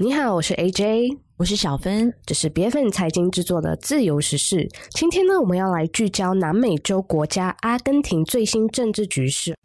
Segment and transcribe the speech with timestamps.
[0.00, 4.68] 你好，我是 AJ，我是小芬，这是别份财经制作的自由时事。
[4.90, 9.56] 今天呢，我们要来聚焦南美洲国家阿根廷最新政治局势。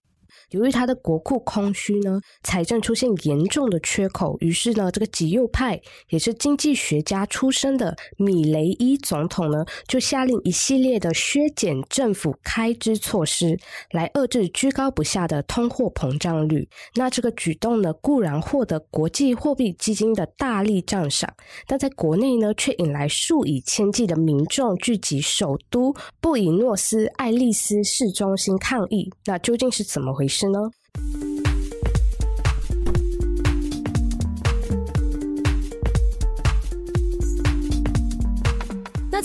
[0.54, 13.58] 由于他的国库空虚呢，财政出现严重的缺口，于是呢，这个极右派也是经济学家出身的米雷伊总统呢，就下令一系列的削减政府开支措施，
[13.92, 16.70] 来遏制居高不下的通货膨胀率。
[16.94, 21.34] 那这个举动呢，固然获得国际货币基金的大力赞赏，
[21.66, 29.10] 但在国内呢，却引来数以千计的民众聚集首都布宜诺斯艾利斯市中心抗议。
[29.26, 30.43] 那究竟是怎么回事？
[30.50, 30.72] 呢？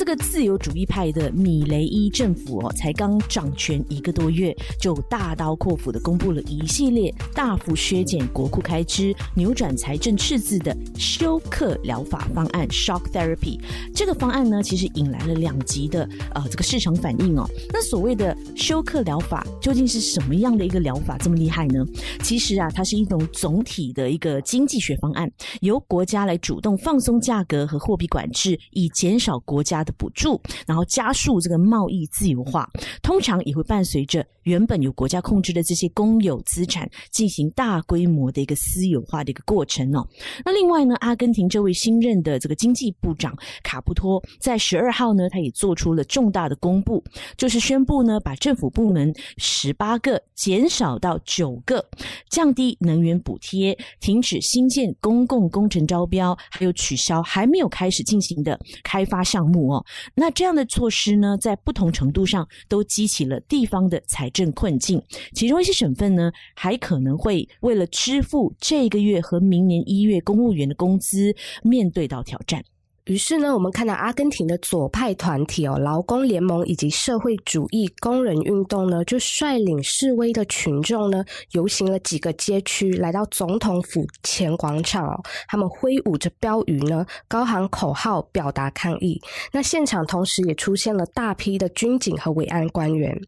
[0.09, 13.61] 个自由主义派的米雷伊政府哦，才刚掌权一个多月，就大刀阔斧的公布了一系列大幅削减国库开支、扭转财政赤字的休克疗法方案 （Shock Therapy）。
[13.95, 17.47] 这个方案呢，其实引来了两极的呃这个市场反应哦。
[17.71, 21.85] 那所谓的休克疗法究竟是什么样的一个疗法这么厉害呢？
[22.23, 29.85] 其实啊，它是一种总体的一个经济学方案，由国家来主动放松价格和货币管制，以减少国家。
[29.85, 32.67] 的补助，然后加速这个贸易自由化，
[33.03, 40.07] 通常也会伴随着原本由国家控制的这些公有资产进行大规模的一个私有化的一个过程哦。
[40.45, 47.03] 那另外呢，阿根廷这位新任的这个经济部长卡布托在十二号呢，他也做出了重大的公布，
[47.37, 51.85] 就是宣布呢，把政府部门十八个减少到九个，
[52.31, 59.69] 降低能源补贴，停止新建公共工程招标，还有取消还没有开始进行的开发项目。
[59.69, 65.03] 哦，那这样的措施呢，在不同程度上都激起了地方的财政困境，
[65.33, 72.65] 其中一些省份呢，还可能会为了支付这个月和明年一月公务员的工资，面对到挑战。
[73.09, 85.23] 于是呢，我们看到阿根廷的左派团体哦，劳工联盟以及社会主义工人运动呢，就率领示威的群众呢，游行了几个街区，来到总统府前广场哦。
[85.47, 89.19] 他们挥舞着标语呢，高喊口号，表达抗议。
[89.53, 93.19] 那现场同时也出现了大批的军警和维安官员。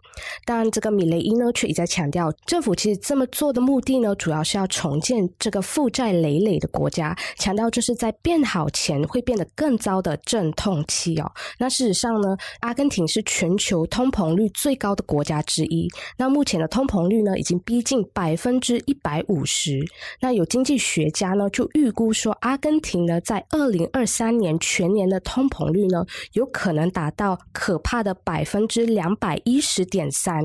[0.44, 9.69] 当然，这个米雷伊呢，却一再强调，政府其实这么做的目的呢，主要是要重建这个负债累累的国家，强调这是在变好前会变得更。
[9.70, 11.30] 更糟的阵痛期哦。
[11.58, 15.88] 那事实上呢，阿根廷是全球通膨率最高的国家之一。
[16.18, 19.78] 那目前的通膨率呢，已经逼近百分之一百五十。
[20.20, 30.42] 那有经济学家呢，就预估说，阿根廷呢，在二零二三年全年的通膨率呢，有可能达到可怕的百分之两百一十点三。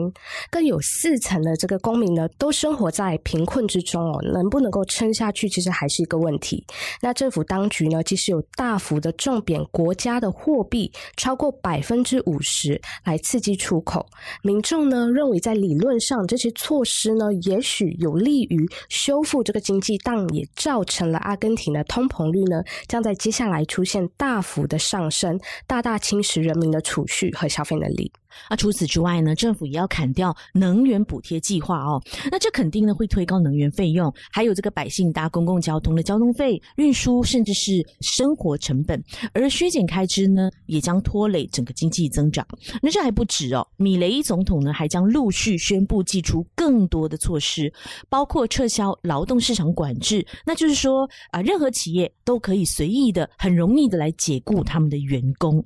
[0.51, 4.21] 更有四成的这个公民呢，都生活在贫困之中哦。
[4.21, 6.63] 能不能够撑下去，其实还是一个问题。
[7.01, 9.14] 那政府当局呢，其实有大幅的。
[9.15, 14.05] 重贬国家的货币超过百分之五十，来刺激出口。
[14.43, 28.11] 民众呢认为，在理论上这些措施呢，也许有利于修复这个经济，但也造成了阿根廷的通膨率呢将在接下来出现大幅的上升，大大侵蚀人民的储蓄和消费能力。
[28.49, 32.01] 啊，除此之外呢，政府也要砍掉能源补贴计划哦。
[32.31, 39.01] 那这肯定呢会推高能源费用，还有这个百姓搭公共交通的交通费、运输，甚至是生活成本。
[39.33, 42.45] 而削减开支呢，也将拖累整个经济增长。
[42.81, 47.71] 那这还不止哦，米雷伊总统呢还将陆续宣布祭出更多的措施，
[48.09, 55.63] 包括撤销劳动市场管制，那就是说啊，任何企业都可以随意的、很容易的来解雇他们的员工。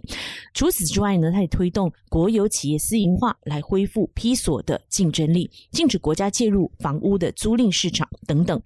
[0.54, 2.48] 除此之外呢，他也推动国有。
[2.50, 8.62] 企企业私营化来恢复批所的竞争力，禁止国家介入房屋的租赁市场等等。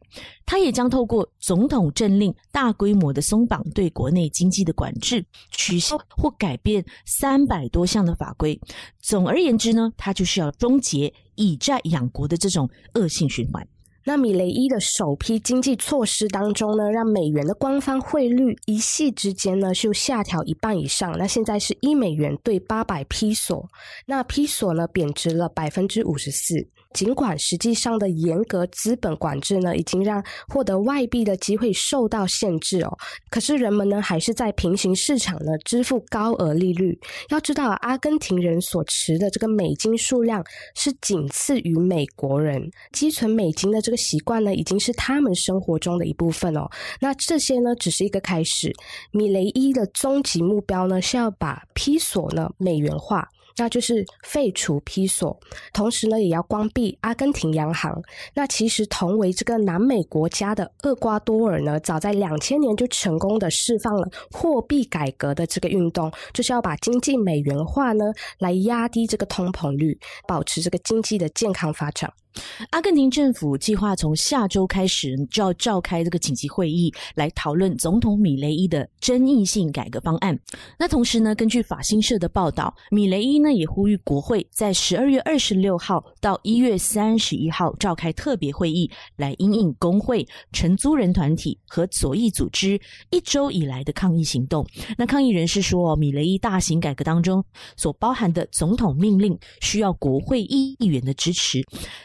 [0.48, 8.60] 他也将透过总统政令大规模的松绑对国内经济的管制，取消或改变三百多项的法规。
[9.00, 13.68] 总而言之呢，他就是要终结以债养国的这种恶性循环。
[14.06, 21.18] 那米雷伊的首批经济措施当中呢，让美元的官方汇率一夕之间呢就下调一半以上。
[21.18, 23.70] 那现在是一美元兑八百披索，
[24.06, 26.68] 那披索呢贬值了百分之五十四。
[26.94, 32.98] 尽管实际上的严格资本管制呢，已经让获得外币的机会受到限制哦，
[33.30, 36.98] 可是人们呢还是在平行市场呢支付高额利率。
[37.30, 40.44] 要知道，阿根廷人所持的这个美金数量
[40.76, 42.62] 是仅次于美国人，
[42.92, 46.70] 积存美金的这个习惯呢，已经是他们生活中的一部分哦。
[47.00, 48.72] 那这些呢，只是一个开始。
[49.12, 53.28] 米雷伊的终极目标呢，是要把披索呢美元化。
[53.58, 55.40] 那就是废除批索，
[55.72, 58.02] 同时呢也要关闭阿根廷央行。
[58.34, 68.06] 那其实同为这个南美国家的厄瓜多尔呢，早在两千年就成功的释放了货币改革的这个运动，就是要把经济美元化呢，
[68.40, 69.98] 来压低这个通膨率，
[70.28, 72.12] 保持这个经济的健康发展。
[72.70, 80.38] 阿根廷政府计划从下周开始就要召开这个紧急会议，来讨论总统米雷伊的争议性改革方案。
[80.80, 94.66] 那同时呢，根据法新社的报道，米雷伊呢也呼吁国会在十二月二十六号到一月三十一号召开特别会议，来应应工会、承租人团体和左翼组织一周以来的抗议行动。
[94.98, 97.44] 那抗议人士说，米雷伊大型改革当中
[97.76, 101.62] 所包含的总统命令需要国会议员的支持。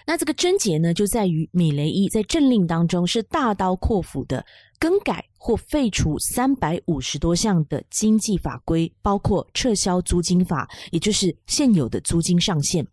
[0.07, 4.44] 那这个症结呢，就在于米雷伊在政令当中是大刀阔斧的
[4.79, 12.85] 更改或废除三百五十多项的经济法规，包括撤销租金法，也就是现有的租金上限。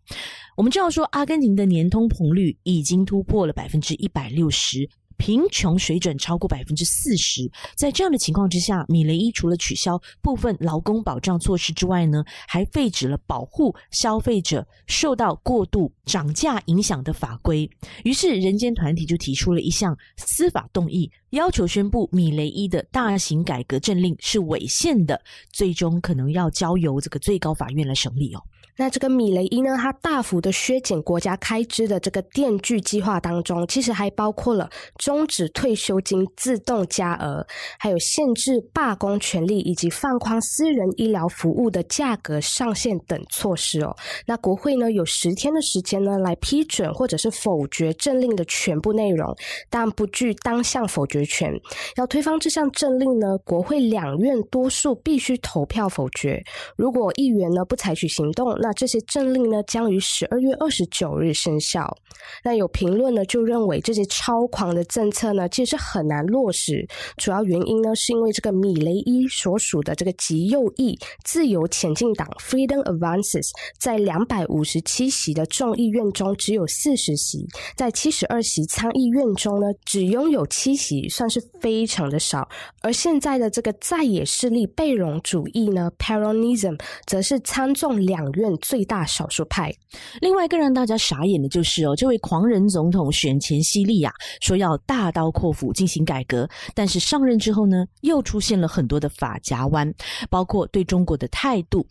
[0.56, 4.88] 我们知道说，阿根廷的年通膨率已经突破了百分之一百六十。
[5.16, 17.68] 贫穷水准超过百分之四十，在这样的情况之下，米雷伊除了取消部分劳工保障措施之外呢，还废止了保护消费者受到过度涨价影响的法规。
[18.04, 25.20] 于是，人间团体就提出了一项司法动议，要求宣布米雷伊的大型改革政令是违宪的，
[25.50, 28.42] 最终可能要交由这个最高法院来审理哦。
[28.76, 34.68] 那这个米雷伊呢，他大幅的削减国家开支的这个电锯计划当中，其实还包括了
[34.98, 37.46] 终止退休金自动加额，
[37.78, 43.96] 还有限制罢工权利以及放宽私人医疗服务的价格上限等措施哦。
[44.26, 49.34] 那国会呢有十天的时间呢来批准或者是否决政令的全部内容，
[49.70, 51.50] 但不具当项否决权。
[51.96, 56.42] 要推翻这项政令呢，国会两院多数必须投票否决。
[56.76, 61.96] 如果议员呢不采取行动，那这些政令呢，将于十二月二十九日生效。
[62.42, 66.84] 那有评论呢，就认为这些超狂的政策呢，其实很难落实。
[67.16, 73.48] 主要原因呢，是因为这个米雷伊所属的这个极右翼自由前进党 （Freedom Advances）
[73.78, 77.46] 在两百五十七席的众议院中只有四十席，
[77.76, 82.48] 在七十二席参议院中呢，只拥有七席，算是非常的少。
[82.82, 88.55] 而现在的这个在野势力贝隆主义呢 （Peronism） 则是参众两院。
[88.56, 89.72] 最大少数派。
[90.20, 99.92] 另外一个让大家傻眼的就是哦，这位狂人总统选前犀利啊，说要大刀阔斧进行改革，但是上任之后呢，又出现了很多的法夹弯，
[100.28, 101.86] 包括对中国的态度。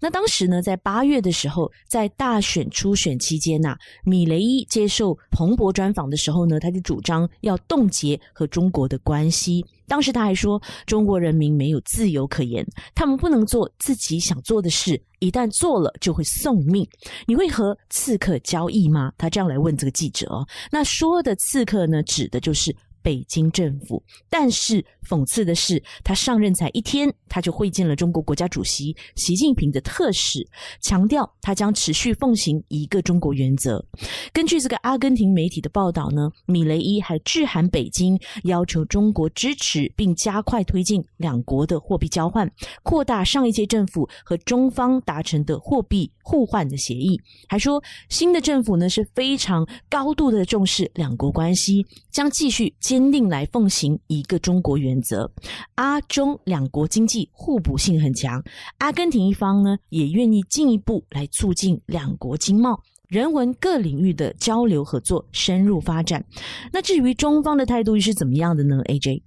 [0.00, 9.64] 那当时呢，在八月的时候，在大选初选期间呐，米雷伊接受彭博专访的时候呢，他就主张要冻结和中国的关系。
[9.90, 12.64] 当时他还说，中国人民没有自由可言，
[12.94, 16.88] 他们不能做自己想做的事，一旦做了就会送命。
[17.26, 19.12] 你会和刺客交易吗？
[19.18, 20.46] 他这样来问这个记者。
[20.70, 22.72] 那说的刺客呢，指的就是。
[23.02, 30.46] 北京政府，但是讽刺的是，他上任才一天，他就会见了中国国家主席习近平的特使，
[30.80, 33.84] 强调他将持续奉行一个中国原则。
[34.32, 42.50] 根据这个阿根廷媒体的报道呢，米雷伊还致函北京，要求中国支持并加快推进两国的货币交换，
[42.82, 47.20] 扩大上一届政府和中方达成的货币互换的协议。
[47.48, 52.74] 还说，新的政府呢是非常高度的重视两国关系，将继续。
[52.90, 55.30] 坚定来奉行一个中国原则，
[55.76, 58.42] 阿中两国经济互补性很强，
[58.78, 66.24] 阿根廷一方呢也愿意进一步来促进两国经贸、人文各领域的交流合作深入发展。
[66.72, 69.22] 那至于中方的态度又是怎么样的呢？AJ。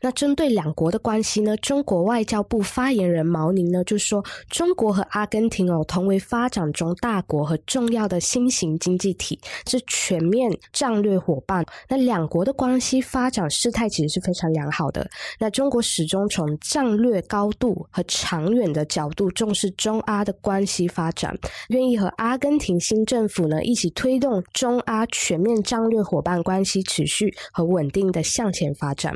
[0.00, 1.56] 那针对两国的关系呢？
[1.58, 11.64] 中国外交部发言人毛宁呢就说，中国和阿根廷哦同为发展中大国和重要的新型经济体，是全面战略伙伴。
[11.88, 15.08] 那两国的关系发展事态其实是非常良好的。
[15.38, 21.36] 那中国始终从战略高度和长远的角度重视中阿的关系发展，
[21.68, 29.14] 愿意和阿根廷新政府呢一起推动中阿全面战略伙伴关系持续和稳定的向前发展。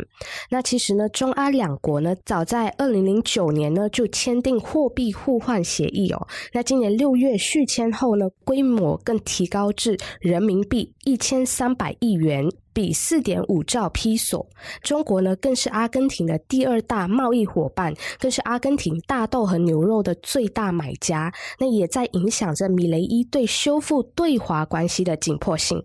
[0.50, 6.26] 那其实呢，中阿两国呢，早在二零零九年呢就签订货币互换协议哦。
[6.52, 14.46] 那今年六月续签后呢，规模更提高至人民币一千三百亿元，比四点五兆披索。
[14.82, 21.32] 中国呢，更是阿根廷的第二大贸易伙伴，更是阿根廷大豆和牛肉的最大买家。
[21.58, 25.82] 那也在影响着米雷伊对修复对华关系的紧迫性。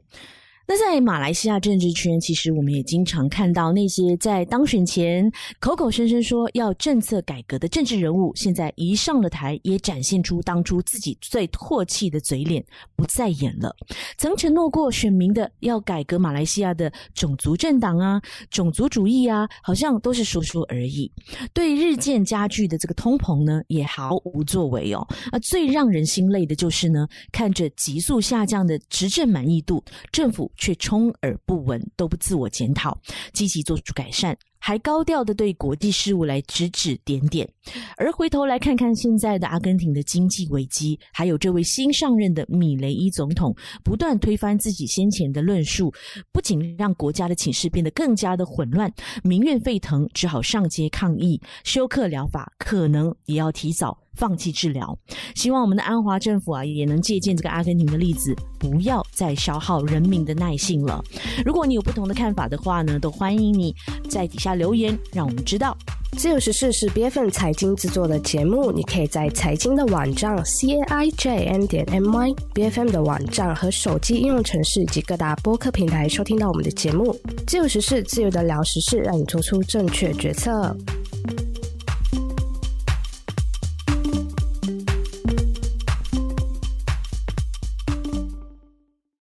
[0.70, 5.32] 那在马来西亚政治圈，其实我们也经常看到那些在当选前
[5.62, 12.62] 口口声声说要政策改革的政治人物，现在一上了台，也展现出当初自己最唾弃的嘴脸，
[12.98, 13.74] 不再演了。
[14.18, 21.10] 曾承诺过选民的要改革马来西亚的种族政党啊、种族主义啊，好像都是说说而已。
[21.54, 25.00] 对日渐加剧的这个通膨呢，也毫无作为哦。
[25.32, 29.82] 啊，最让人心累的就是呢，看着急速下降的执政满意度，
[30.12, 30.52] 政府。
[30.58, 32.98] 却充耳不闻，都不自我检讨，
[33.34, 34.38] 积极做出改善。
[34.60, 37.48] 还高调的对国际事务来指指点点，
[37.96, 45.94] 而回头来看看现在的阿根廷的经济危机，还有这位新上任的米雷伊总统不断推翻自己先前的论述，
[46.34, 48.92] 不仅让国家的情势变得更加的混乱，
[49.24, 55.00] 民怨沸腾，只好上街抗议，休克疗法可能也要提早放弃治疗。
[55.34, 61.02] 希望我们的安华政府啊，也能借鉴这个阿根廷的例子，不要再消耗人民的耐性了。
[61.46, 63.74] 如果你有不同的看法的话呢，都欢迎你
[64.10, 64.58] 在底下。
[64.58, 65.78] 留言让我们知道。
[66.18, 72.90] 自由时事是 B F M 财经制作的节目，你可以在财经的网站 c a i j n 点 M Y B F M
[72.90, 77.16] 的网站和手机应用程式以及各大播客平台收听到我们的节目。
[77.46, 80.76] 自由时事，自由的聊时事，让你做出正确决策。